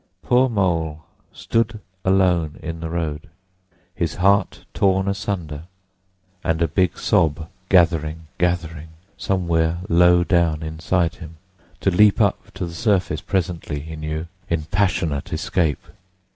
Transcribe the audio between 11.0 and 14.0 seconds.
him, to leap up to the surface presently, he